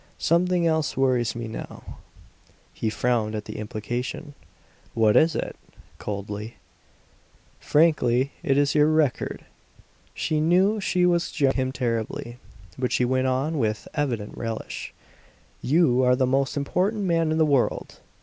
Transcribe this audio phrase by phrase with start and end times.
[0.17, 1.99] Something else worries me now."
[2.73, 4.33] He frowned at the implication.
[4.95, 5.55] "What is it?"
[5.99, 6.55] coldly.
[7.59, 9.45] "Frankly, it is your record."
[10.15, 12.39] She knew she was jarring him terribly,
[12.79, 14.91] but she went on with evident relish,
[15.61, 17.97] "You are the most important man in the world.